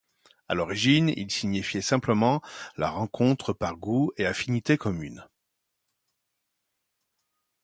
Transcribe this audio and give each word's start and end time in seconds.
À 0.47 0.55
l'origine, 0.55 1.09
il 1.15 1.29
signifiait 1.29 1.81
simplement 1.83 2.41
la 2.75 2.89
rencontre 2.89 3.53
par 3.53 3.75
goûts 3.77 4.11
et 4.17 4.25
affinités 4.25 4.75
communes. 4.75 5.27